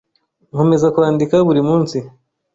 [0.51, 1.97] Nkomeza kwandika buri munsi.